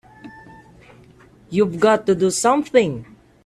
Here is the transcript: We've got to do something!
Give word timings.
We've 1.51 1.79
got 1.79 2.07
to 2.07 2.15
do 2.15 2.31
something! 2.31 3.05